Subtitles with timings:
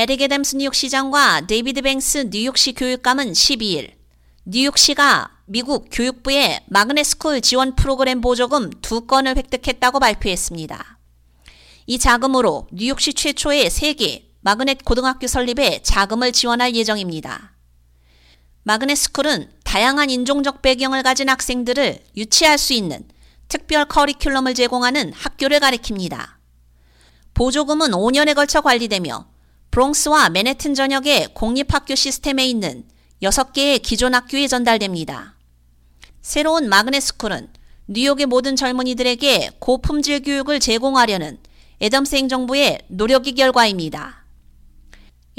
[0.00, 3.94] 에릭 애덤스 뉴욕시장과 데이비드 뱅스 뉴욕시 교육감은 12일
[4.44, 10.98] 뉴욕시가 미국 교육부의 magnet school 지원 프로그램 보조금 두 건을 획득했다고 발표했습니다.
[11.86, 17.56] 이 자금으로 뉴욕시 최초의 세 개 magnet 고등학교 설립에 자금을 지원할 예정입니다.
[18.62, 23.02] magnet school은 다양한 인종적 배경을 가진 학생들을 유치할 수 있는
[23.48, 26.34] 특별 커리큘럼을 제공하는 학교를 가리킵니다.
[27.34, 29.37] 보조금은 5년에 걸쳐 관리되며
[29.70, 32.84] 브롱스와 맨해튼 전역의 공립학교 시스템에 있는
[33.22, 35.36] 6개의 기존 학교에 전달됩니다.
[36.20, 37.48] 새로운 magnet school은
[37.88, 41.38] 뉴욕의 모든 젊은이들에게 고품질 교육을 제공하려는
[41.80, 44.24] 애덤스 행정부의 노력의 결과입니다.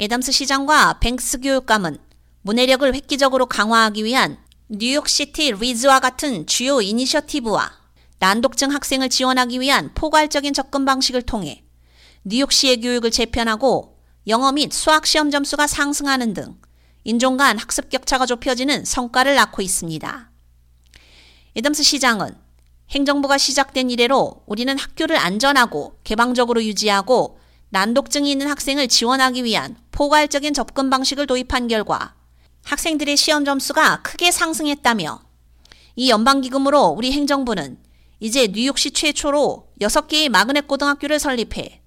[0.00, 1.98] 애덤스 시장과 뱅스 교육감은
[2.42, 4.38] 문해력을 획기적으로 강화하기 위한
[4.68, 7.72] New York City Reads와 같은 주요 이니셔티브와
[8.18, 11.62] 난독증 학생을 지원하기 위한 포괄적인 접근 방식을 통해
[12.24, 16.58] 뉴욕시의 교육을 재편하고 영어 및 수학 시험 점수가 상승하는 등
[17.04, 20.30] 인종 간 학습 격차가 좁혀지는 성과를 낳고 있습니다.
[21.56, 22.34] 에덤스 시장은
[22.90, 27.38] 행정부가 시작된 이래로 우리는 학교를 안전하고 개방적으로 유지하고
[27.70, 32.14] 난독증이 있는 학생을 지원하기 위한 포괄적인 접근 방식을 도입한 결과
[32.64, 35.22] 학생들의 시험 점수가 크게 상승했다며
[35.96, 37.78] 이 연방기금으로 우리 행정부는
[38.18, 41.80] 이제 뉴욕시 최초로 6개의 마그넷 고등학교를 설립해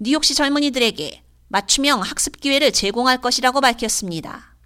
[0.00, 4.56] 뉴욕시 젊은이들에게 맞춤형 학습 기회를 제공할 것이라고 밝혔습니다.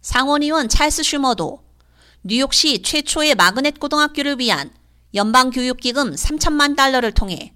[0.00, 1.62] 상원의원 찰스 슈머도
[2.24, 4.72] 뉴욕시 최초의 마그넷 고등학교를 위한
[5.14, 7.54] 연방교육기금 3천만 달러를 통해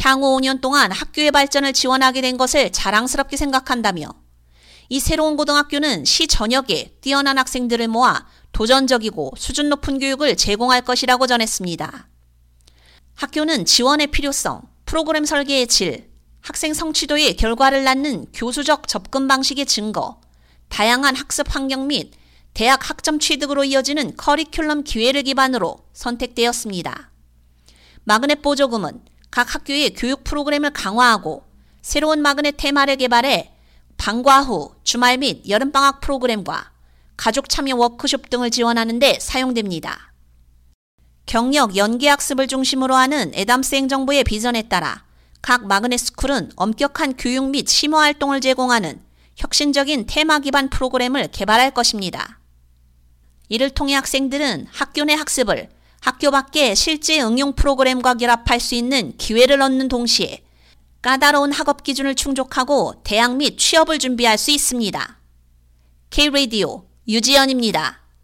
[0.00, 4.08] 향후 5년 동안 학교의 발전을 지원하게 된 것을 자랑스럽게 생각한다며
[4.88, 12.08] 이 새로운 고등학교는 시 전역에 뛰어난 학생들을 모아 도전적이고 수준 높은 교육을 제공할 것이라고 전했습니다.
[13.14, 16.11] 학교는 지원의 필요성, 프로그램 설계의 질,
[16.42, 20.20] 학생 성취도의 결과를 낳는 교수적 접근 방식의 증거,
[20.68, 22.12] 다양한 학습 환경 및
[22.52, 27.10] 대학 학점 취득으로 이어지는 커리큘럼 기회를 기반으로 선택되었습니다.
[28.04, 31.44] 마그넷 보조금은 각 학교의 교육 프로그램을 강화하고
[31.80, 33.52] 새로운 마그넷 테마를 개발해
[33.96, 36.72] 방과 후 주말 및 여름방학 프로그램과
[37.16, 40.12] 가족 참여 워크숍 등을 지원하는 데 사용됩니다.
[41.24, 45.04] 경력 연계학습을 중심으로 하는 에담스 행정부의 비전에 따라
[45.42, 49.02] 각 마그넷 스쿨은 엄격한 교육 및 심화 활동을 제공하는
[49.36, 52.38] 혁신적인 테마 기반 프로그램을 개발할 것입니다.
[53.48, 55.68] 이를 통해 학생들은 학교 내 학습을
[56.00, 60.44] 학교 밖의 실제 응용 프로그램과 결합할 수 있는 기회를 얻는 동시에
[61.02, 65.18] 까다로운 학업 기준을 충족하고 대학 및 취업을 준비할 수 있습니다.
[66.10, 68.01] K-Radio 유지연입니다.